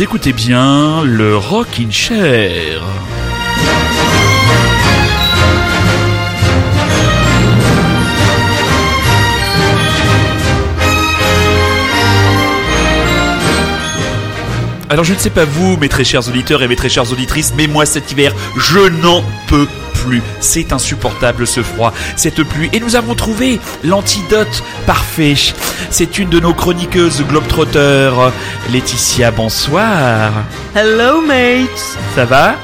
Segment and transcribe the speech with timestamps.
[0.00, 2.80] Écoutez bien le Rockin' Chair.
[14.88, 17.52] Alors je ne sais pas vous, mes très chers auditeurs et mes très chères auditrices,
[17.56, 19.66] mais moi cet hiver, je n'en peux
[20.08, 20.22] plus.
[20.40, 22.70] C'est insupportable ce froid, cette pluie.
[22.72, 25.34] Et nous avons trouvé l'antidote parfait.
[25.90, 28.10] C'est une de nos chroniqueuses globetrotter,
[28.72, 30.32] Laetitia, bonsoir.
[30.74, 32.54] Hello mates Ça va?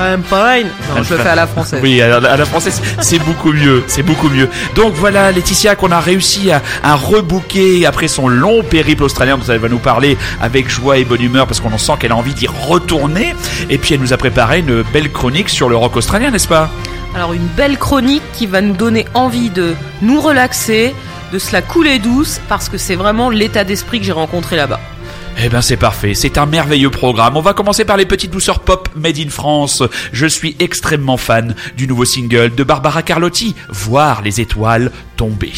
[0.00, 1.80] I'm fine Non, je le fais à la française.
[1.82, 4.48] Oui, à la, à la française, c'est beaucoup mieux, c'est beaucoup mieux.
[4.74, 9.44] Donc voilà, Laetitia, qu'on a réussi à, à rebooker après son long périple australien dont
[9.52, 12.16] elle va nous parler avec joie et bonne humeur parce qu'on en sent qu'elle a
[12.16, 13.34] envie d'y retourner.
[13.68, 16.70] Et puis elle nous a préparé une belle chronique sur le rock australien, n'est-ce pas?
[17.14, 20.94] Alors une belle chronique qui va nous donner envie de nous relaxer,
[21.32, 24.80] de se la couler douce, parce que c'est vraiment l'état d'esprit que j'ai rencontré là-bas.
[25.38, 27.36] Eh ben c'est parfait, c'est un merveilleux programme.
[27.36, 29.82] On va commencer par les petites douceurs pop made in France.
[30.12, 35.52] Je suis extrêmement fan du nouveau single de Barbara Carlotti, Voir les étoiles tomber.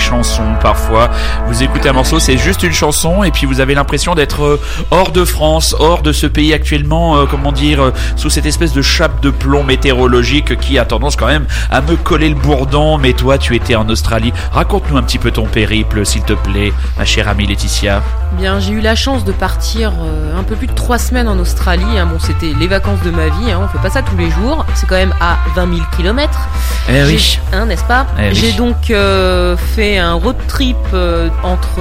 [0.00, 1.10] Chansons parfois.
[1.46, 4.60] Vous écoutez un morceau, c'est juste une chanson et puis vous avez l'impression d'être euh,
[4.90, 8.72] hors de France, hors de ce pays actuellement, euh, comment dire, euh, sous cette espèce
[8.72, 12.98] de chape de plomb météorologique qui a tendance quand même à me coller le bourdon.
[12.98, 14.32] Mais toi, tu étais en Australie.
[14.52, 18.02] Raconte-nous un petit peu ton périple, s'il te plaît, ma chère amie Laetitia.
[18.38, 21.38] Bien, j'ai eu la chance de partir euh, un peu plus de trois semaines en
[21.38, 21.98] Australie.
[21.98, 22.06] hein.
[22.06, 23.50] Bon, c'était les vacances de ma vie.
[23.50, 23.60] hein.
[23.62, 24.64] On fait pas ça tous les jours.
[24.74, 26.48] C'est quand même à 20 000 kilomètres.
[26.88, 27.38] Eh oui.
[27.52, 28.06] Hein, n'est-ce pas?
[28.18, 28.34] Eh oui.
[28.34, 31.80] J'ai donc euh, fait un road trip euh, entre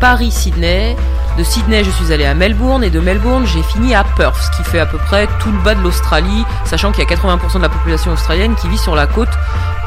[0.00, 0.96] Paris, Sydney.
[1.36, 4.56] De Sydney, je suis allée à Melbourne et de Melbourne, j'ai fini à Perth, ce
[4.56, 7.56] qui fait à peu près tout le bas de l'Australie, sachant qu'il y a 80%
[7.58, 9.28] de la population australienne qui vit sur la côte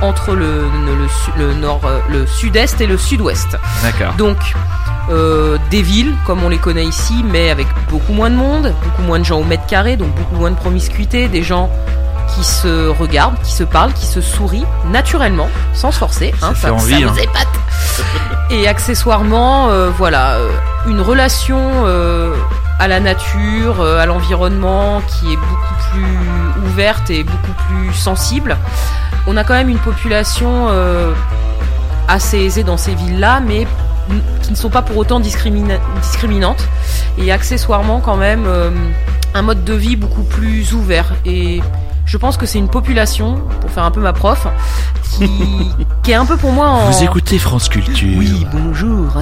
[0.03, 0.45] entre le,
[0.85, 3.57] le, le su- le nord, euh, le sud-est et le sud-ouest.
[3.81, 4.13] D'accord.
[4.13, 4.37] Donc,
[5.09, 9.01] euh, des villes, comme on les connaît ici, mais avec beaucoup moins de monde, beaucoup
[9.01, 11.67] moins de gens au mètre carré, donc beaucoup moins de promiscuité, des gens
[12.35, 16.33] qui se regardent, qui se parlent, qui se sourient naturellement, sans se forcer.
[16.39, 17.21] Ça hein, envie, vous hein.
[17.21, 17.47] épate.
[18.49, 20.49] Et accessoirement, euh, voilà, euh,
[20.87, 22.33] une relation euh,
[22.79, 28.57] à la nature, à l'environnement qui est beaucoup plus ouverte et beaucoup plus sensible.
[29.27, 31.13] On a quand même une population euh,
[32.07, 33.67] assez aisée dans ces villes-là, mais
[34.41, 36.67] qui ne sont pas pour autant discrimina- discriminantes.
[37.19, 38.47] Et accessoirement quand même
[39.35, 41.13] un mode de vie beaucoup plus ouvert.
[41.25, 41.61] Et
[42.09, 44.47] je pense que c'est une population, pour faire un peu ma prof,
[45.03, 45.29] qui,
[46.03, 46.89] qui est un peu pour moi en...
[46.89, 48.17] Vous écoutez France Culture.
[48.17, 49.13] Oui, bonjour.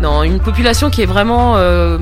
[0.00, 1.96] Non, une population qui est vraiment euh,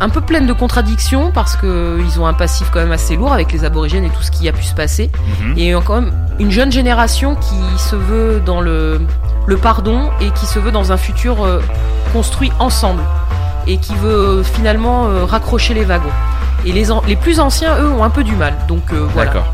[0.00, 3.32] un peu pleine de contradictions parce que ils ont un passif quand même assez lourd
[3.32, 5.10] avec les aborigènes et tout ce qui a pu se passer.
[5.40, 5.54] Mhm.
[5.56, 9.00] Et quand même une jeune génération qui se veut dans le,
[9.46, 11.62] le pardon et qui se veut dans un futur euh,
[12.12, 13.02] construit ensemble
[13.66, 16.12] et qui veut finalement euh, raccrocher les wagons.
[16.66, 18.54] Et les, an- les plus anciens, eux, ont un peu du mal.
[18.68, 19.30] Donc euh, voilà.
[19.32, 19.52] D'accord.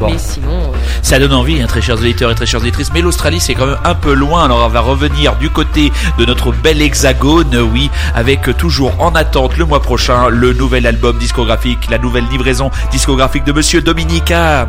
[0.00, 0.10] Bon.
[0.10, 3.00] Mais sinon, euh, Ça donne envie, hein, très chers auditeurs et très chères auditrices, mais
[3.00, 6.50] l'Australie c'est quand même un peu loin, alors on va revenir du côté de notre
[6.50, 11.88] bel hexagone, oui, avec euh, toujours en attente le mois prochain le nouvel album discographique,
[11.90, 14.68] la nouvelle livraison discographique de Monsieur Dominica.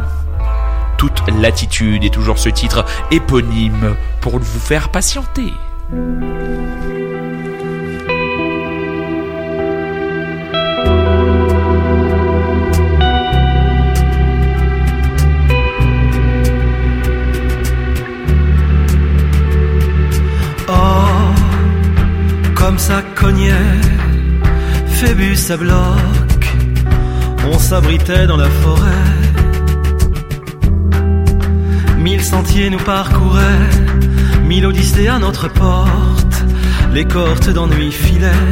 [0.99, 5.53] Toute latitude et toujours ce titre éponyme pour vous faire patienter.
[22.65, 23.79] Comme ça cognait,
[24.87, 26.41] Phébus à bloc,
[27.45, 29.11] on s'abritait dans la forêt.
[31.99, 33.69] Mille sentiers nous parcouraient,
[34.45, 36.37] mille odyssées à notre porte.
[36.91, 38.43] Les cohortes d'ennui filaient,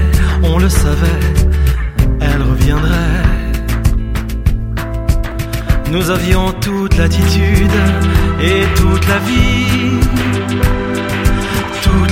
[0.43, 1.23] on le savait,
[2.21, 3.23] elle reviendrait.
[5.91, 7.77] Nous avions toute l'attitude
[8.39, 9.72] et toute la vie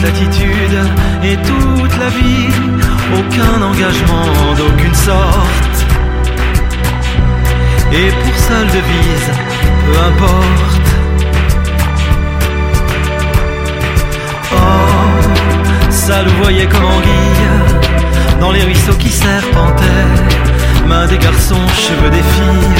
[0.03, 0.79] l'attitude
[1.23, 2.49] et toute la vie,
[3.19, 4.25] aucun engagement
[4.57, 5.85] d'aucune sorte.
[7.93, 9.31] Et pour seule devise,
[9.85, 10.89] peu importe.
[14.53, 20.07] Oh, ça le voyait comme anguille, dans les ruisseaux qui serpentaient,
[20.87, 22.77] mains des garçons, cheveux des filles.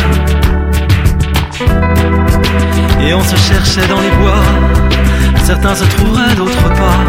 [3.08, 4.91] Et on se cherchait dans les bois.
[5.52, 7.00] Certains se trouveraient, d'autres pas,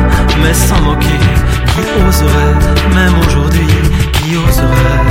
[0.43, 1.21] mais sans moquer.
[1.75, 2.57] Qui oserait,
[2.93, 3.69] même aujourd'hui,
[4.15, 5.05] qui oserait?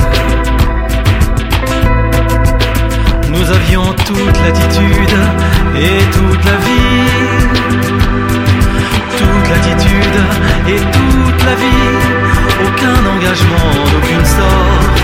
[3.30, 5.16] Nous avions toute l'attitude
[5.74, 7.08] et toute la vie.
[9.16, 10.20] Toute l'attitude
[10.68, 11.96] et toute la vie.
[12.66, 15.00] Aucun engagement d'aucune sorte.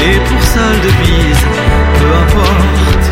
[0.00, 1.44] Et pour seule devise,
[2.00, 3.05] peu importe.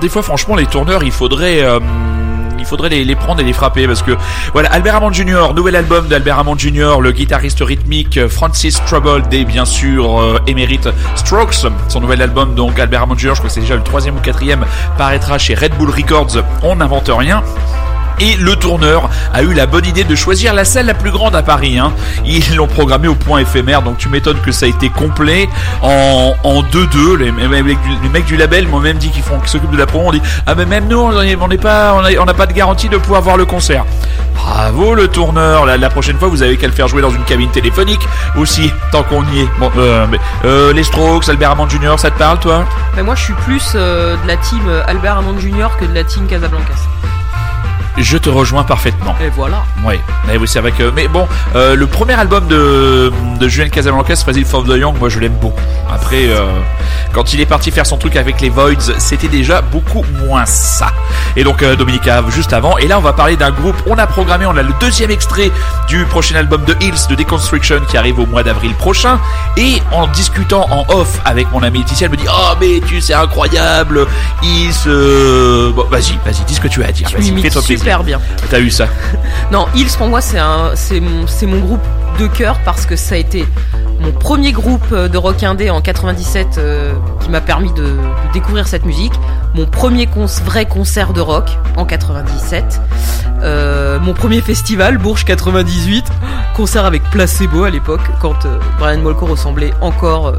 [0.00, 1.62] Des fois, franchement, les tourneurs, il faudrait...
[1.62, 1.80] euh,
[2.58, 4.16] il faudrait les, prendre et les frapper parce que
[4.52, 5.54] voilà Albert Hammond Jr.
[5.54, 7.00] nouvel album d'Albert Hammond Jr.
[7.00, 12.54] le guitariste rythmique euh, Francis Trouble des bien sûr euh, émérite Strokes son nouvel album
[12.56, 13.28] donc Albert Hammond Jr.
[13.28, 14.66] je crois que c'est déjà le troisième ou quatrième
[14.98, 17.42] paraîtra chez Red Bull Records on n'invente rien
[18.20, 21.34] et le tourneur a eu la bonne idée de choisir la salle la plus grande
[21.36, 21.78] à Paris.
[21.78, 21.92] Hein.
[22.24, 25.48] Ils l'ont programmé au point éphémère, donc tu m'étonnes que ça a été complet
[25.82, 27.16] en, en 2-2.
[27.16, 27.32] Les,
[28.10, 30.08] mecs du- label m'ont même dit qu'ils font, s'occupent de la promo.
[30.08, 32.96] On dit ah mais même nous on n'est pas, on n'a pas de garantie de
[32.96, 33.84] pouvoir voir le concert.
[34.34, 35.66] Bravo le tourneur.
[35.66, 38.06] La, prochaine fois vous avez qu'à le faire jouer dans une cabine téléphonique
[38.36, 39.48] aussi, tant qu'on y est.
[39.58, 40.06] Bon, euh,
[40.44, 41.94] euh, les Strokes, Albert Hammond Jr.
[41.98, 42.64] Ça te parle toi?
[42.96, 45.68] Mais moi, je suis plus euh, de la team Albert Hammond Jr.
[45.78, 46.72] que de la team Casablancas.
[48.00, 49.14] Je te rejoins parfaitement.
[49.20, 49.64] Et voilà.
[49.84, 50.90] Ouais, mais oui, c'est vrai que.
[50.94, 51.26] Mais bon,
[51.56, 55.34] euh, le premier album de, de Julien Casablancas, Fazil for the Young, moi je l'aime
[55.40, 55.60] beaucoup.
[55.92, 56.44] Après, euh,
[57.12, 60.88] quand il est parti faire son truc avec les Voids, c'était déjà beaucoup moins ça.
[61.36, 62.76] Et donc, euh, Dominica, juste avant.
[62.78, 63.76] Et là, on va parler d'un groupe.
[63.86, 65.50] On a programmé, on a le deuxième extrait
[65.88, 69.18] du prochain album de Hills de Deconstruction qui arrive au mois d'avril prochain.
[69.56, 73.00] Et en discutant en off avec mon ami Laetitia, elle me dit Oh, mais tu
[73.00, 74.06] c'est incroyable,
[74.42, 74.72] Hills.
[74.86, 77.08] euh, Bon, vas-y, vas-y, dis ce que tu as à dire.
[77.10, 77.87] Vas-y, fais-toi plaisir.
[77.88, 78.20] Super bien.
[78.50, 78.86] T'as eu ça
[79.50, 81.80] Non, Hills pour moi c'est un, c'est mon, c'est mon groupe
[82.20, 83.46] de cœur parce que ça a été
[83.98, 88.32] mon premier groupe euh, de rock indé en 97 euh, qui m'a permis de, de
[88.34, 89.14] découvrir cette musique.
[89.58, 92.80] Mon premier cons- vrai concert de rock en 97.
[93.42, 96.06] Euh, mon premier festival Bourges 98.
[96.54, 100.36] Concert avec Placebo à l'époque quand euh, Brian Molko ressemblait encore euh,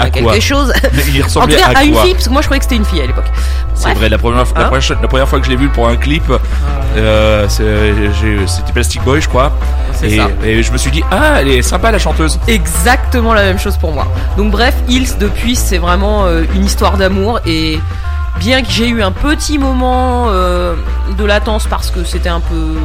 [0.00, 0.72] À quelque chose.
[1.08, 2.58] Il en tout ressemblait cas à, à une quoi fille parce que moi je croyais
[2.58, 3.30] que c'était une fille à l'époque.
[3.74, 5.68] C'est vrai, la première, fois, la, Hein première, la première fois que je l'ai vu
[5.68, 6.24] pour un clip,
[6.96, 9.52] euh, j'ai- c'était Plastic Boy, je crois.
[10.02, 10.28] Et, ça.
[10.44, 12.40] et je me suis dit, ah, elle est sympa la chanteuse.
[12.48, 14.08] exactement la même chose pour moi.
[14.36, 17.78] Donc bref, Hills depuis c'est vraiment une histoire d'amour et
[18.38, 20.74] bien que j'ai eu un petit moment euh,
[21.16, 22.76] de latence parce que c'était un peu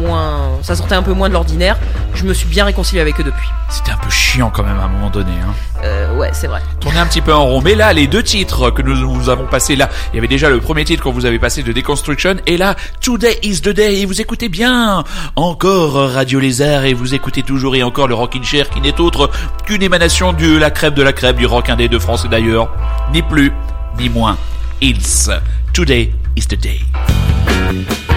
[0.00, 1.78] moins, ça sortait un peu moins de l'ordinaire,
[2.14, 3.48] je me suis bien réconcilié avec eux depuis.
[3.68, 5.32] C'était un peu chiant quand même à un moment donné.
[5.32, 5.54] Hein.
[5.84, 6.62] Euh, ouais, c'est vrai.
[6.80, 7.60] Tourner un petit peu en rond.
[7.62, 10.48] Mais là, les deux titres que nous vous avons passés là, il y avait déjà
[10.48, 14.00] le premier titre quand vous avez passé de Deconstruction, et là, Today is the day,
[14.00, 15.04] et vous écoutez bien
[15.36, 19.30] encore Radio Lézard, et vous écoutez toujours et encore le Rockin' Chair, qui n'est autre
[19.66, 22.70] qu'une émanation de la crêpe de la crêpe du rock indé de France et d'ailleurs,
[23.12, 23.52] ni plus,
[23.98, 24.36] ni moins.
[24.80, 25.28] Hills.
[25.28, 28.13] Uh, today is the day.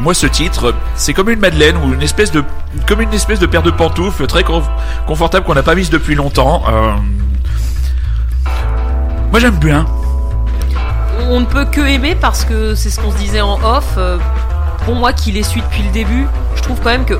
[0.00, 2.44] Moi ce titre, c'est comme une madeleine ou une espèce de
[2.86, 4.62] comme une espèce de paire de pantoufles très con-
[5.06, 6.62] confortable qu'on n'a pas mise depuis longtemps.
[6.68, 6.92] Euh,
[9.30, 9.86] Moi j'aime bien.
[11.30, 13.94] On ne peut que aimer parce que c'est ce qu'on se disait en off.
[13.98, 14.18] euh,
[14.84, 17.18] pour moi qui les suis depuis le début, je trouve quand même que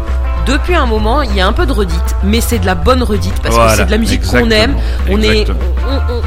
[0.49, 3.03] depuis un moment, il y a un peu de redite, mais c'est de la bonne
[3.03, 4.75] redite parce Voilà, que c'est de la musique qu'on aime.
[5.11, 5.59] On est, exactement.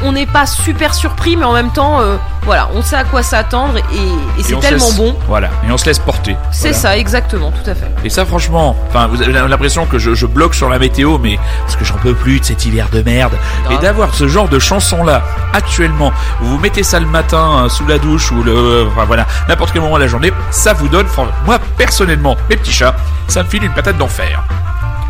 [0.04, 3.22] on- n'est pas super surpris, mais en même temps, euh, voilà, on sait à quoi
[3.22, 5.16] s'attendre et, et Et c'est tellement laisse- bon.
[5.26, 6.36] Voilà, et on se laisse porter.
[6.50, 6.76] C'est Voilà.
[6.76, 7.90] ça, exactement, tout à fait.
[8.04, 11.38] Et ça, franchement, enfin, vous avez l'impression que je, je bloque sur la météo, mais
[11.62, 13.32] parce que j'en peux plus de cet hiver de merde.
[13.70, 15.22] Et d'avoir ce genre de chanson là
[15.54, 19.26] actuellement, vous vous mettez ça le matin euh, sous la douche ou le, enfin voilà,
[19.48, 21.06] n'importe quel moment de la journée, ça vous donne,
[21.46, 22.94] moi personnellement, mes petits chats,
[23.32, 24.44] ça me file une patate d'enfer.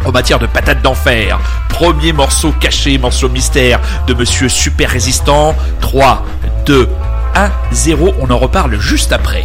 [0.04, 1.40] en matière de patates d'enfer.
[1.68, 5.56] Premier morceau caché, morceau mystère de Monsieur Super Résistant.
[5.80, 6.24] 3,
[6.64, 6.88] 2,
[7.34, 8.14] 1, 0.
[8.20, 9.44] On en reparle juste après.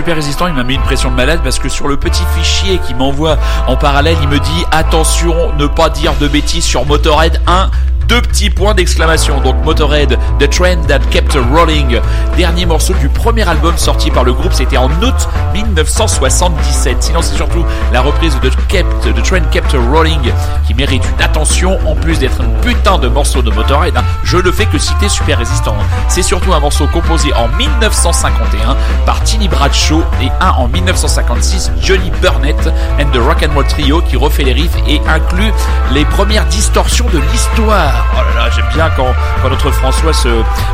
[0.00, 2.78] Super Résistant, il m'a mis une pression de malade parce que sur le petit fichier
[2.78, 3.36] qu'il m'envoie
[3.66, 7.70] en parallèle, il me dit attention, ne pas dire de bêtises sur Motorhead 1
[8.10, 9.40] deux petits points d'exclamation.
[9.40, 12.00] Donc Motorhead, The Train That Kept Rolling,
[12.36, 17.04] dernier morceau du premier album sorti par le groupe, c'était en août 1977.
[17.04, 20.32] Sinon c'est surtout la reprise de Kept, The Train Kept Rolling
[20.66, 23.96] qui mérite une attention en plus d'être un putain de morceau de Motorhead.
[23.96, 25.76] hein, je ne fais que citer Super Résistant.
[26.08, 32.10] C'est surtout un morceau composé en 1951 par Tiny Bradshaw et un en 1956 Johnny
[32.20, 32.58] Burnett
[32.98, 35.52] and the Rock and Roll Trio qui refait les riffs et inclut
[35.92, 37.99] les premières distorsions de l'histoire.
[38.12, 40.28] Oh là là, j'aime bien quand, quand notre François se,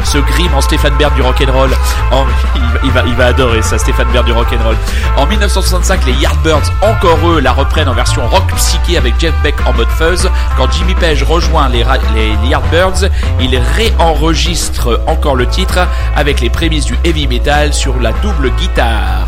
[0.05, 1.71] se grime en Stéphane Bern du rock'n'roll.
[2.13, 4.77] En- il, va- il va, il va adorer ça, Stéphane Bern du rock'n'roll.
[5.17, 9.55] En 1965, les Yardbirds, encore eux, la reprennent en version rock psyché avec Jeff Beck
[9.67, 10.31] en mode fuzz.
[10.57, 11.85] Quand Jimmy Page rejoint les,
[12.15, 13.11] les Yardbirds,
[13.41, 15.81] il réenregistre encore le titre
[16.17, 19.27] avec les prémices du heavy metal sur la double guitare.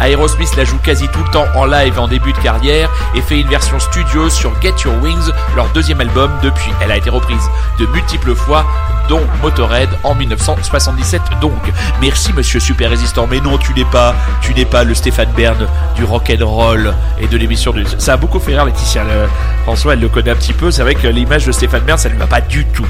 [0.00, 3.40] Aerosmith la joue quasi tout le temps en live en début de carrière et fait
[3.40, 6.70] une version studio sur Get Your Wings, leur deuxième album depuis.
[6.80, 7.42] Elle a été reprise
[7.78, 8.64] de multiples fois,
[9.08, 11.52] dont Motorhead en 1977 donc.
[12.00, 15.66] Merci monsieur Super Résistant, mais non tu n'es pas, tu n'es pas le Stéphane Bern
[15.94, 17.84] du rock and roll et de l'émission de...
[17.98, 19.02] Ça a beaucoup fait rire Laetitia,
[19.64, 22.08] François elle le connaît un petit peu, c'est vrai que l'image de Stéphane Bern ça
[22.08, 22.86] ne lui va pas du tout.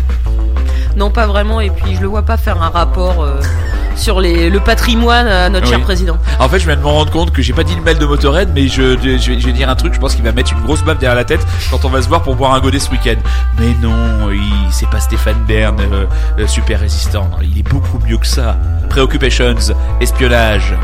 [0.98, 1.60] Non, pas vraiment.
[1.60, 3.40] Et puis, je le vois pas faire un rapport euh,
[3.98, 5.72] sur les, le patrimoine à notre Oui.
[5.72, 6.16] cher président.
[6.38, 8.06] En fait, je viens de me rendre compte que j'ai pas dit le mal de
[8.06, 9.94] Motorhead, mais je, je, je vais, dire un truc.
[9.94, 12.08] Je pense qu'il va mettre une grosse baffe derrière la tête quand on va se
[12.08, 13.16] voir pour boire un godet ce week-end.
[13.58, 13.94] Mais non,
[14.70, 16.04] c'est pas Stéphane Bern, euh,
[16.38, 17.28] euh, super résistant.
[17.42, 18.56] Il est beaucoup mieux que ça.
[18.88, 19.54] Preoccupations,
[20.00, 20.74] espionnage.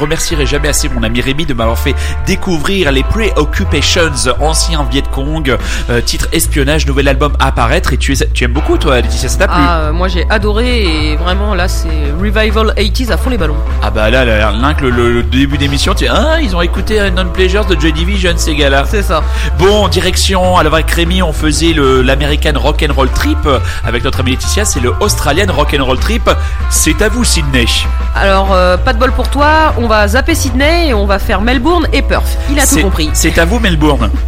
[0.00, 1.94] Remercierai jamais assez mon ami Rémi de m'avoir fait
[2.26, 4.10] découvrir les Preoccupations,
[4.40, 5.56] anciens Viet Cong,
[5.90, 7.92] euh, titre espionnage, nouvel album à apparaître.
[7.92, 10.26] Et tu, es- tu aimes beaucoup, toi, Laetitia, ça t'a plu Ah, euh, moi j'ai
[10.30, 10.82] adoré
[11.12, 11.88] et vraiment là c'est
[12.20, 13.56] revival 80s à fond les ballons.
[13.82, 16.60] Ah bah là, là, là, que le, le- le début d'émission, tu ah, ils ont
[16.62, 18.84] écouté Non Pleasures de Joy Division, ces gars-là.
[18.88, 19.22] C'est ça.
[19.58, 23.38] Bon, direction, alors avec Rémi, on faisait le l'American Rock'n'Roll Trip.
[23.84, 26.28] Avec notre amie Laetitia, c'est le Australian Rock'n'Roll Trip.
[26.70, 27.66] C'est à vous, Sydney.
[28.14, 31.40] Alors euh, pas de bol pour toi, on va zapper Sydney et on va faire
[31.40, 32.38] Melbourne et Perth.
[32.48, 33.10] Il a tout compris.
[33.12, 34.08] C'est à vous, Melbourne.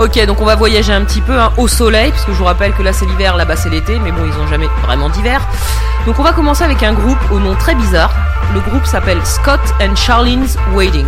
[0.00, 2.44] Ok, donc on va voyager un petit peu hein, au soleil, parce que je vous
[2.44, 5.40] rappelle que là c'est l'hiver, là-bas c'est l'été, mais bon, ils ont jamais vraiment d'hiver.
[6.06, 8.12] Donc on va commencer avec un groupe au nom très bizarre.
[8.54, 11.06] Le groupe s'appelle Scott and Charlene's Wedding.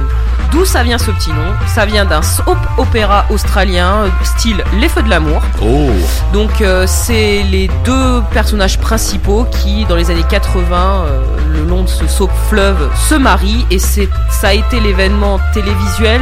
[0.53, 4.89] D'où ça vient ce petit nom Ça vient d'un soap opéra australien, euh, style Les
[4.89, 5.43] Feux de l'amour.
[5.63, 5.91] Oh.
[6.33, 11.21] Donc euh, c'est les deux personnages principaux qui, dans les années 80, euh,
[11.53, 16.21] le long de ce soap fleuve, se marient et c'est ça a été l'événement télévisuel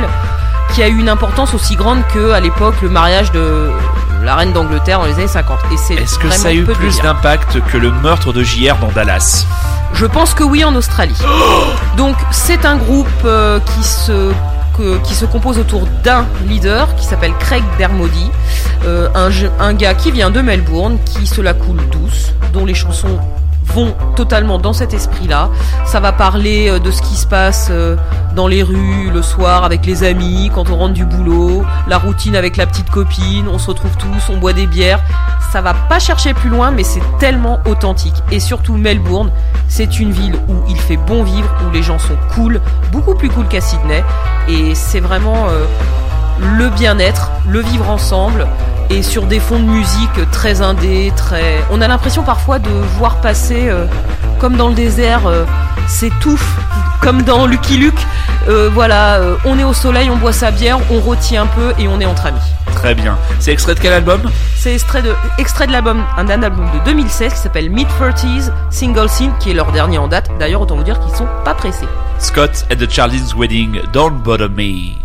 [0.75, 3.71] qui a eu une importance aussi grande que à l'époque le mariage de
[4.25, 5.59] la reine d'Angleterre dans les années 50.
[5.73, 8.89] Et c'est Est-ce que ça a eu plus d'impact que le meurtre de JR dans
[8.89, 9.47] Dallas?
[9.95, 11.17] Je pense que oui en Australie.
[11.97, 14.33] Donc c'est un groupe euh, qui se
[14.77, 18.31] que- qui se compose autour d'un leader qui s'appelle Craig Dermody,
[18.87, 22.75] euh, un, un gars qui vient de Melbourne, qui se la coule douce, dont les
[22.75, 23.21] chansons
[23.65, 25.51] vont totalement dans cet esprit-là.
[25.85, 27.97] Ça va parler euh, de ce qui se passe euh,
[28.35, 32.37] dans les rues le soir avec les amis, quand on rentre du boulot, la routine
[32.37, 35.01] avec la petite copine, on se retrouve tous, on boit des bières.
[35.53, 38.15] Ça va pas chercher plus loin, mais c'est tellement authentique.
[38.33, 39.31] Et surtout Melbourne,
[39.69, 42.61] c'est une ville où il fait bon vivre, où les gens sont cool,
[42.93, 44.03] beaucoup plus cool qu'à Sydney.
[44.49, 45.65] Et c'est vraiment euh,
[46.39, 48.47] le bien-être, le vivre ensemble.
[48.91, 51.65] Et sur des fonds de musique très indé, très.
[51.71, 52.69] On a l'impression parfois de
[52.99, 53.87] voir passer, euh,
[54.39, 55.45] comme dans le désert, euh,
[55.89, 56.59] ces touffes,
[57.01, 58.07] comme dans Lucky Luke.
[58.47, 61.89] Euh, voilà, on est au soleil, on boit sa bière, on rôtit un peu et
[61.89, 62.39] on est entre amis.
[62.75, 63.17] Très bien.
[63.39, 64.21] C'est extrait de quel album
[64.57, 68.53] C'est extrait de, extrait de l'album, un, un album de 2016 qui s'appelle Mid 30s
[68.69, 70.31] Single Scene, qui est leur dernier en date.
[70.39, 71.89] D'ailleurs, autant vous dire qu'ils sont pas pressés.
[72.19, 74.99] Scott and the Charlie's Wedding, Don't Bother Me.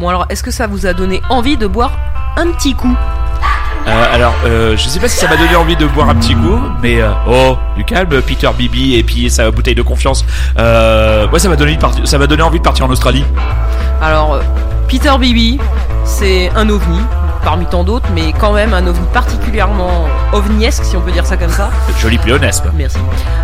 [0.00, 1.92] Bon alors, Est-ce que ça vous a donné envie de boire
[2.36, 2.96] un petit coup?
[3.86, 6.34] Euh, alors, euh, je sais pas si ça m'a donné envie de boire un petit
[6.34, 10.24] coup, mais euh, oh, du calme, Peter Bibi et puis sa bouteille de confiance.
[10.58, 13.24] Euh, ouais, ça m'a donné, ça m'a donné envie de partir en Australie.
[14.02, 14.42] Alors, euh,
[14.88, 15.58] Peter Bibi,
[16.04, 17.00] c'est un ovni,
[17.44, 21.36] parmi tant d'autres, mais quand même un ovni particulièrement ovniesque, si on peut dire ça
[21.36, 21.70] comme ça.
[21.98, 22.70] Joli pléonasme.
[22.74, 22.98] Merci.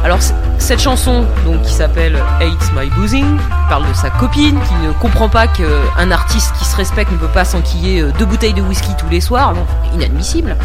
[0.04, 0.18] Alors,
[0.58, 3.38] cette chanson, donc, qui s'appelle Hates My Boozing,
[3.68, 7.26] parle de sa copine qui ne comprend pas qu'un artiste qui se respecte ne peut
[7.28, 9.52] pas s'enquiller euh, deux bouteilles de whisky tous les soirs.
[9.54, 10.56] Non, inadmissible.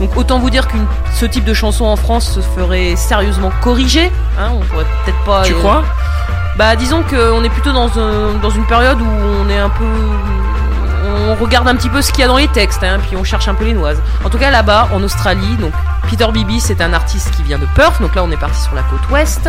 [0.00, 0.76] Donc, autant vous dire que
[1.14, 4.10] ce type de chanson en France se ferait sérieusement corriger.
[4.38, 5.42] Hein, on pourrait peut-être pas.
[5.42, 5.82] Tu euh, crois?
[6.56, 9.84] Bah, disons qu'on est plutôt dans, un- dans une période où on est un peu.
[11.06, 13.24] On regarde un petit peu ce qu'il y a dans les textes, hein, puis on
[13.24, 14.00] cherche un peu les noises.
[14.24, 15.56] En tout cas, là-bas, en Australie,
[16.08, 18.74] Peter Bibi, c'est un artiste qui vient de Perth, donc là on est parti sur
[18.74, 19.48] la côte ouest,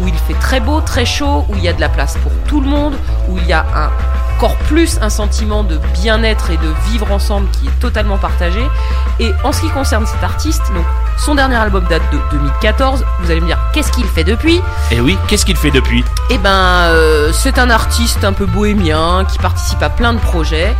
[0.00, 2.32] où il fait très beau, très chaud, où il y a de la place pour
[2.46, 2.94] tout le monde,
[3.28, 3.90] où il y a un,
[4.38, 8.64] encore plus un sentiment de bien-être et de vivre ensemble qui est totalement partagé.
[9.18, 10.84] Et en ce qui concerne cet artiste, donc
[11.16, 14.60] son dernier album date de 2014, vous allez me dire qu'est-ce qu'il fait depuis?
[14.92, 16.04] Eh oui, qu'est-ce qu'il fait depuis?
[16.30, 20.72] Eh ben, euh, c'est un artiste un peu bohémien qui participe à plein de projets.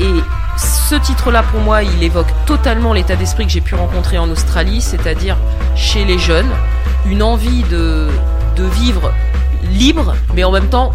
[0.00, 0.14] Et
[0.56, 4.80] ce titre-là, pour moi, il évoque totalement l'état d'esprit que j'ai pu rencontrer en Australie,
[4.80, 5.36] c'est-à-dire
[5.76, 6.50] chez les jeunes,
[7.06, 8.08] une envie de,
[8.56, 9.12] de vivre
[9.70, 10.90] libre, mais en même temps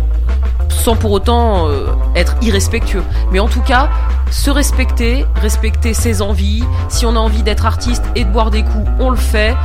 [0.69, 3.03] sans pour autant euh, être irrespectueux.
[3.31, 3.89] Mais en tout cas,
[4.31, 6.63] se respecter, respecter ses envies.
[6.87, 9.55] Si on a envie d'être artiste et de boire des coups, on le fait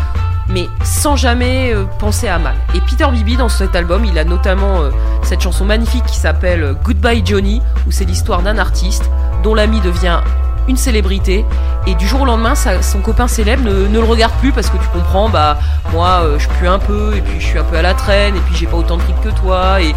[0.48, 2.54] mais sans jamais euh, penser à mal.
[2.74, 4.90] Et Peter Bibi, dans cet album, il a notamment euh,
[5.22, 9.10] cette chanson magnifique qui s'appelle Goodbye Johnny, où c'est l'histoire d'un artiste
[9.42, 10.20] dont l'ami devient
[10.68, 11.44] une célébrité.
[11.86, 14.76] Et du jour au lendemain sa- son copain célèbre ne, le regarde plus parce que
[14.78, 15.58] tu comprends bah
[15.92, 18.34] moi euh, je pue un peu et puis je suis un peu à la traîne
[18.36, 19.80] et puis j'ai pas autant de fric que toi.
[19.82, 19.94] Et,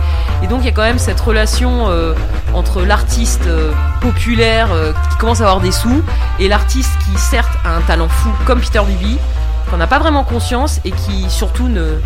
[0.47, 2.13] donc il y a quand même cette relation euh,
[2.53, 4.69] entre l'artiste euh, populaire
[5.11, 6.01] qui commence à avoir des sous
[6.39, 9.17] et l'artiste qui certes a un talent fou comme Peter Bibi
[9.69, 11.99] qu'on n'a pas vraiment conscience et qui surtout ne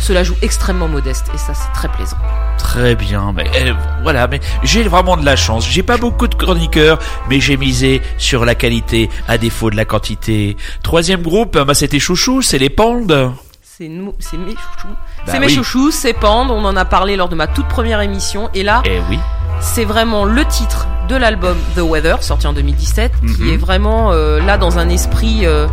[0.00, 2.16] se la joue extrêmement modeste et ça c'est très plaisant.
[2.58, 3.72] Très bien, mais euh,
[4.02, 5.66] voilà, mais j'ai vraiment de la chance.
[5.68, 9.84] J'ai pas beaucoup de chroniqueurs, mais j'ai misé sur la qualité à défaut de la
[9.84, 10.56] quantité.
[10.82, 13.32] Troisième groupe, bah c'était Chouchou, c'est les Pandes.
[13.62, 14.88] C'est nous, c'est mes chouchous.
[15.26, 15.54] Bah c'est mes oui.
[15.54, 18.82] chouchous, c'est Pande, on en a parlé lors de ma toute première émission et là
[18.84, 19.18] Eh oui.
[19.60, 23.34] c'est vraiment le titre de l'album The Weather sorti en 2017 Mhm.
[23.36, 25.66] qui est vraiment euh, là dans un esprit euh,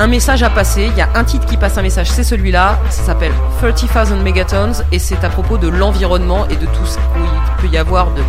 [0.00, 2.78] un message à passer, il y a un titre qui passe un message, c'est celui-là,
[2.88, 7.68] ça s'appelle 30,000 megatons et c'est à propos de l'environnement et de tout ce qu'il
[7.68, 8.22] peut y avoir de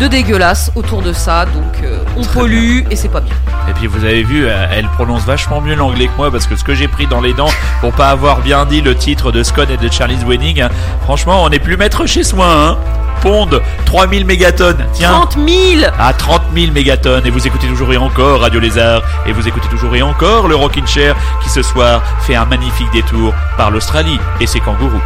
[0.00, 3.34] de dégueulasse autour de ça, donc euh, on Très pollue et c'est pas bien.
[3.68, 6.56] Et puis vous avez vu, euh, elle prononce vachement mieux l'anglais que moi parce que
[6.56, 7.50] ce que j'ai pris dans les dents
[7.82, 10.70] pour pas avoir bien dit le titre de Scott et de Charlie's Wedding, hein,
[11.02, 12.46] franchement, on n'est plus maître chez soi.
[12.50, 12.78] Hein.
[13.20, 13.50] Pond,
[13.84, 14.86] 3000 mégatonnes.
[14.94, 15.10] Tiens.
[15.10, 19.32] 30 000 à 30 000 mégatonnes et vous écoutez toujours et encore Radio Lézard et
[19.32, 23.34] vous écoutez toujours et encore le Rockin' Chair qui ce soir fait un magnifique détour
[23.58, 25.02] par l'Australie et ses kangourous.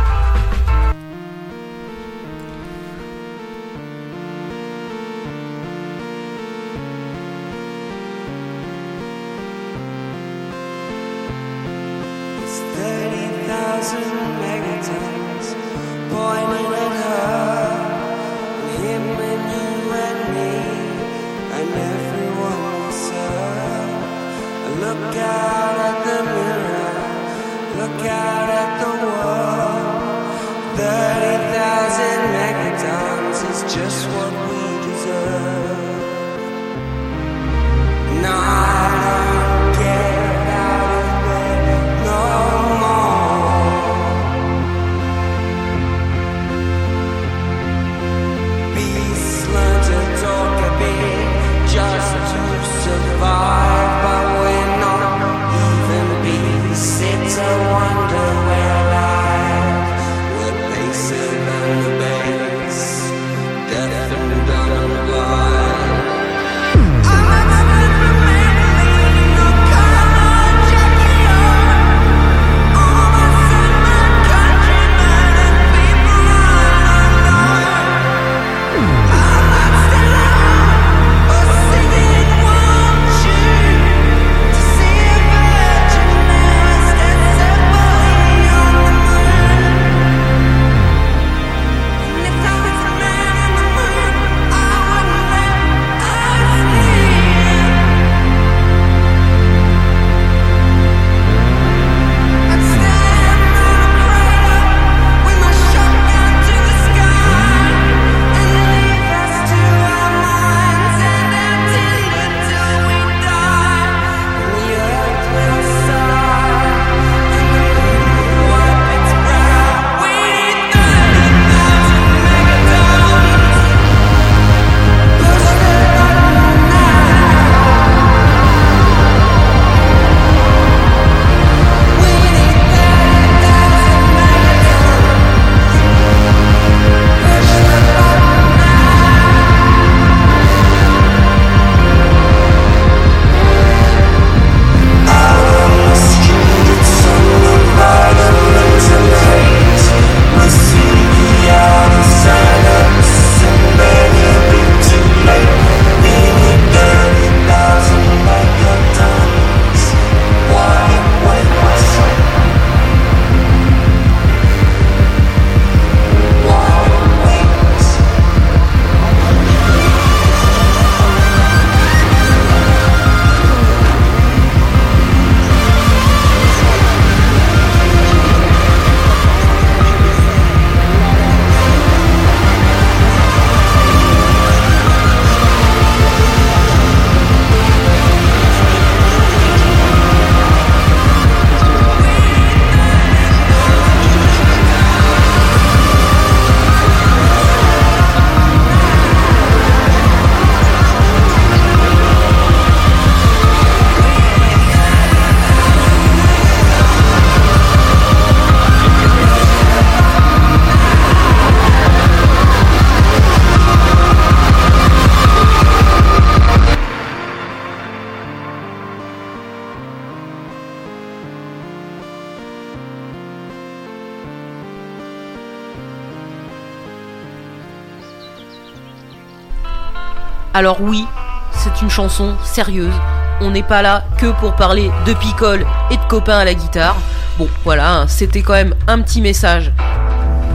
[230.57, 231.05] Alors oui,
[231.51, 232.95] c'est une chanson sérieuse.
[233.41, 236.95] On n'est pas là que pour parler de picole et de copains à la guitare.
[237.39, 239.73] Bon, voilà, hein, c'était quand même un petit message.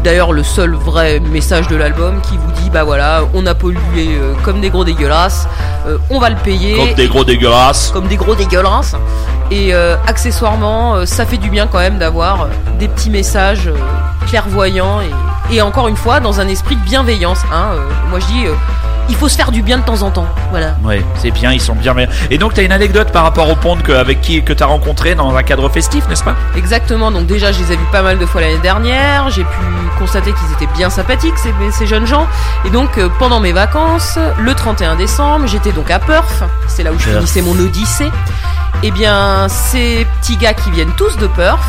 [0.02, 3.82] D'ailleurs, le seul vrai message de l'album qui vous dit bah voilà, on a pollué
[4.16, 5.50] euh, comme des gros dégueulasses,
[5.86, 6.78] euh, on va le payer.
[6.78, 7.91] Comme des gros dégueulasses.
[7.91, 8.95] comme des gros dégueulasses.
[9.52, 12.47] Et euh, accessoirement, ça fait du bien quand même d'avoir
[12.80, 13.70] des petits messages
[14.28, 17.39] clairvoyants et, et encore une fois dans un esprit de bienveillance.
[17.52, 17.72] Hein,
[18.10, 18.45] moi je dis,
[19.10, 20.28] il faut se faire du bien de temps en temps.
[20.51, 20.76] Voilà.
[20.84, 22.12] Ouais, c'est bien, ils sont bien meilleurs.
[22.30, 25.16] Et donc, t'as une anecdote par rapport au pont que, avec qui que t'as rencontré
[25.16, 26.36] dans un cadre festif, n'est-ce pas?
[26.55, 29.49] Exactement, donc déjà je les ai vus pas mal de fois l'année dernière, j'ai pu
[29.97, 32.28] constater qu'ils étaient bien sympathiques ces, ces jeunes gens,
[32.66, 36.91] et donc euh, pendant mes vacances, le 31 décembre, j'étais donc à Perth, c'est là
[36.91, 37.18] où je Perth.
[37.18, 38.12] finissais mon odyssée,
[38.84, 41.59] et bien ces petits gars qui viennent tous de Perth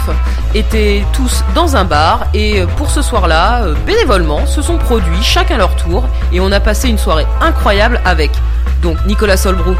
[0.54, 5.22] étaient tous dans un bar, et euh, pour ce soir-là, euh, bénévolement, se sont produits
[5.22, 8.30] chacun leur tour, et on a passé une soirée incroyable avec
[8.82, 9.78] donc Nicolas Solbrook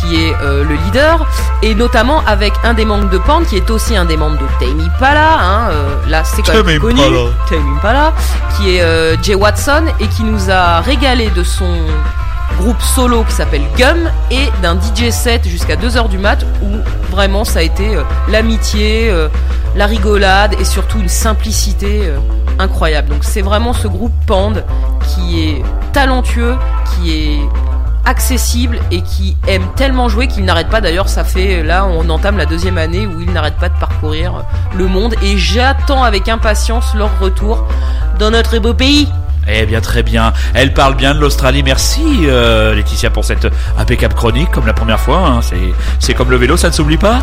[0.00, 1.26] qui est euh, le leader
[1.62, 4.46] et notamment avec un des membres de Pan qui est aussi un des membres de
[4.64, 7.30] Tame Impala hein, euh, là c'est quand Tame même connu Impala.
[7.48, 8.12] Tame Impala
[8.56, 11.86] qui est euh, Jay Watson et qui nous a régalé de son
[12.58, 16.78] groupe solo qui s'appelle Gum et d'un DJ set jusqu'à 2h du mat où
[17.10, 19.28] vraiment ça a été euh, l'amitié, euh,
[19.76, 22.18] la rigolade et surtout une simplicité euh,
[22.58, 23.08] incroyable.
[23.08, 24.64] Donc c'est vraiment ce groupe Pand
[25.06, 26.56] qui est talentueux,
[26.94, 27.40] qui est
[28.04, 32.36] accessible et qui aime tellement jouer qu'il n'arrête pas d'ailleurs ça fait là on entame
[32.36, 34.44] la deuxième année où il n'arrête pas de parcourir
[34.76, 37.66] le monde et j'attends avec impatience leur retour
[38.18, 39.08] dans notre beau pays
[39.48, 40.32] Eh bien, très bien.
[40.54, 41.62] Elle parle bien de l'Australie.
[41.62, 45.18] Merci, euh, Laetitia, pour cette impeccable chronique, comme la première fois.
[45.26, 45.40] hein.
[45.42, 45.56] C'est,
[45.98, 47.20] c'est comme le vélo, ça ne s'oublie pas.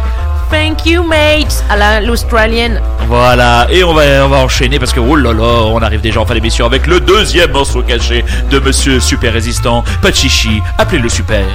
[0.52, 5.00] Thank you mates à la- l'australienne Voilà, et on va, on va enchaîner parce que,
[5.00, 8.60] oh là là, on arrive déjà en fin d'émission avec le deuxième morceau caché de
[8.60, 11.46] Monsieur Super Résistant, pas de chichi, appelez-le Super.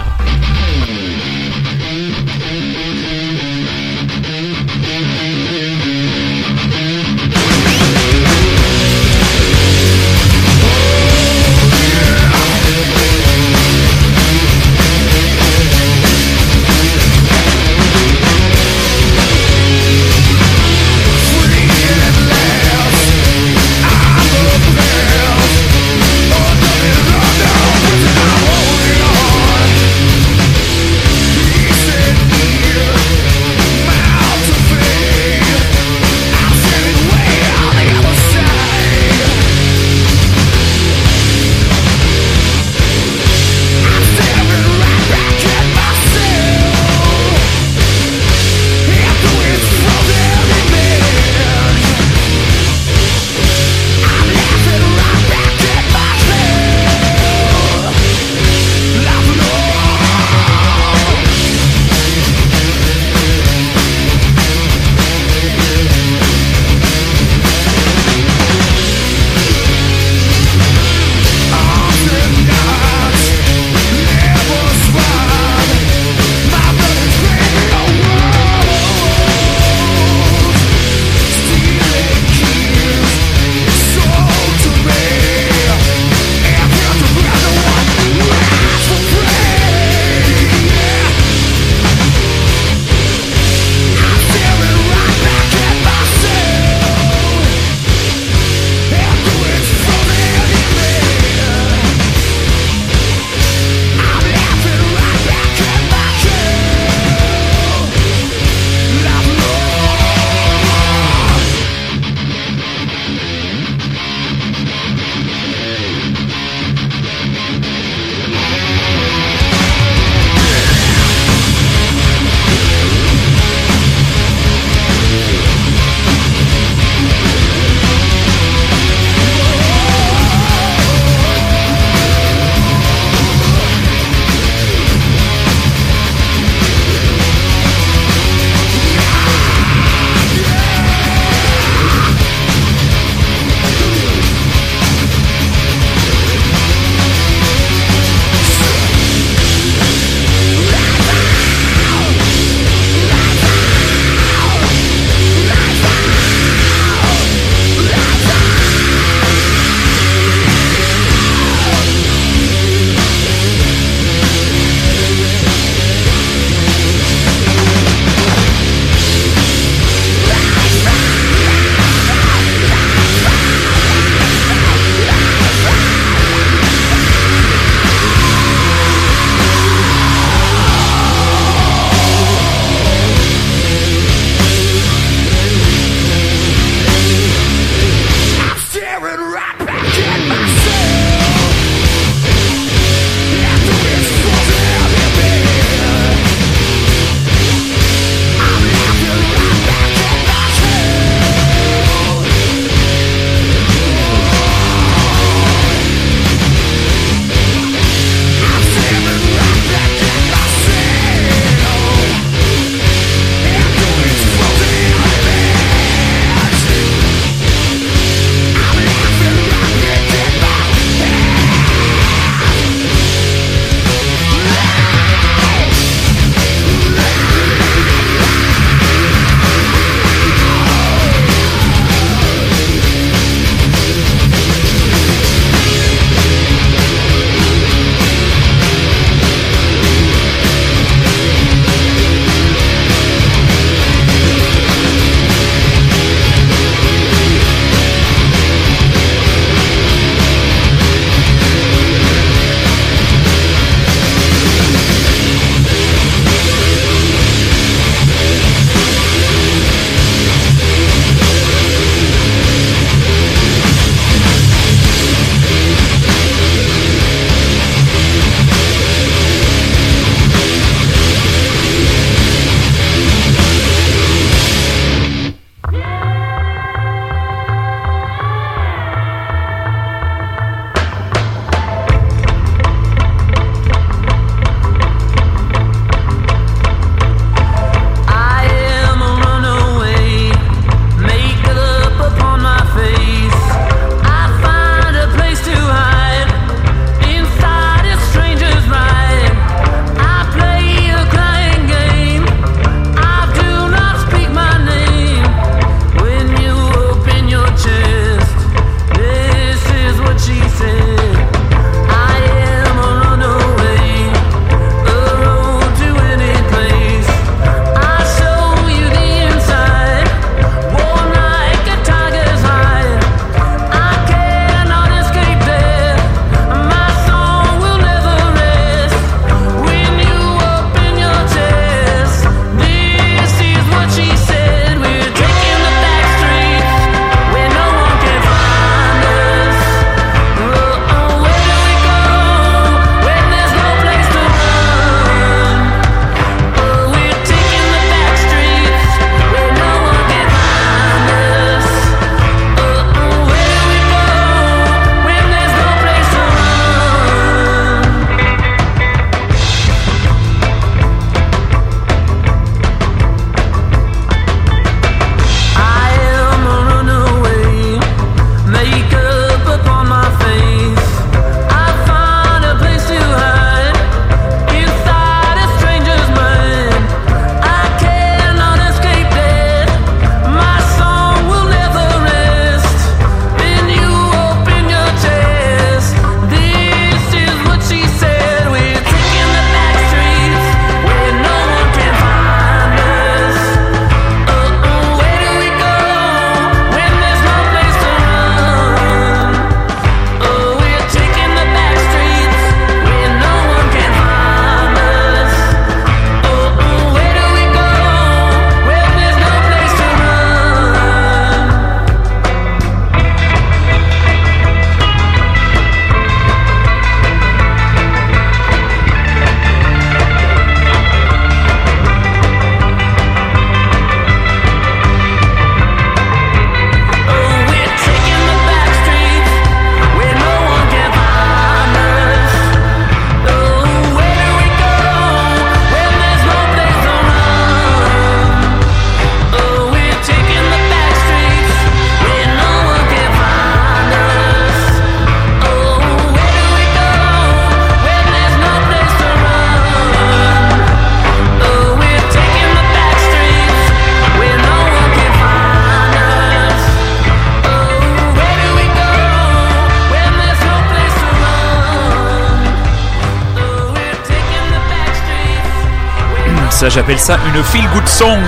[466.57, 468.19] Ça, j'appelle ça une feel-good song.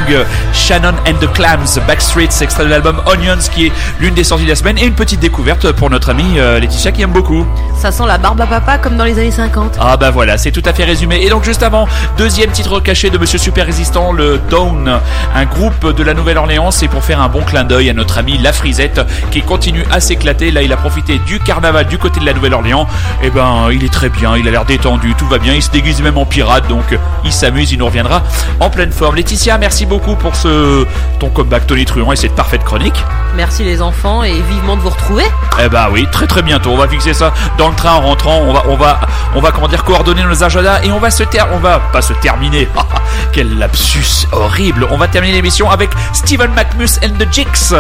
[0.52, 4.50] Shannon and the Clams, Backstreet, extrait de l'album Onions, qui est l'une des sorties de
[4.50, 7.46] la semaine, et une petite découverte pour notre amie euh, Laetitia qui aime beaucoup.
[7.78, 9.78] Ça sent la barbe à papa comme dans les années 50.
[9.80, 11.22] Ah bah voilà, c'est tout à fait résumé.
[11.22, 15.00] Et donc juste avant, deuxième titre caché de Monsieur Super Résistant, le Dawn,
[15.34, 18.36] un groupe de la Nouvelle-Orléans, c'est pour faire un bon clin d'œil à notre ami
[18.36, 19.00] La Frisette,
[19.30, 20.50] qui continue à s'éclater.
[20.50, 22.86] Là, il a profité du carnaval du côté de la Nouvelle-Orléans.
[23.22, 25.70] Et ben, il est très bien, il a l'air détendu, tout va bien, il se
[25.70, 26.84] déguise même en pirate, donc
[27.24, 28.17] il s'amuse, il nous reviendra
[28.60, 29.16] en pleine forme.
[29.16, 30.86] Laetitia, merci beaucoup pour ce
[31.18, 33.04] ton comeback Tony Truant et cette parfaite chronique.
[33.36, 35.24] Merci les enfants et vivement de vous retrouver.
[35.62, 36.70] Eh bah oui, très très bientôt.
[36.70, 38.38] On va fixer ça dans le train en rentrant.
[38.38, 39.00] On va, on va,
[39.34, 42.02] on va comment dire coordonner nos agendas et on va se ter, on va pas
[42.02, 42.68] se terminer.
[43.32, 44.86] Quel lapsus horrible.
[44.90, 47.74] On va terminer l'émission avec Stephen McMus and the Jigs.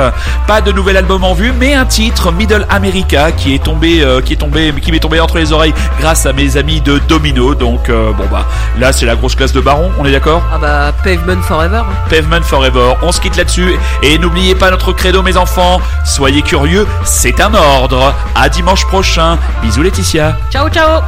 [0.46, 4.20] Pas de nouvel album en vue, mais un titre Middle America qui est tombé, euh,
[4.20, 7.54] qui est tombé, qui m'est tombé entre les oreilles grâce à mes amis de Domino.
[7.54, 8.46] Donc euh, bon bah
[8.78, 9.90] là c'est la grosse classe de Baron.
[9.98, 11.82] On est d'accord Ah bah Pavement Forever.
[12.10, 12.94] Pavement Forever.
[13.02, 13.76] On se quitte là-dessus.
[14.02, 15.80] Et n'oubliez pas notre credo, mes enfants.
[16.04, 18.14] Soyez curieux, c'est un ordre.
[18.34, 19.38] À dimanche prochain.
[19.62, 20.36] Bisous, Laetitia.
[20.50, 21.02] Ciao ciao